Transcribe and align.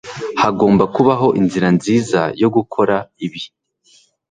Hagomba 0.41 0.83
kubaho 0.95 1.27
inzira 1.39 1.67
nziza 1.77 2.21
yo 2.41 2.49
gukora 2.55 2.95
ibi. 3.25 3.41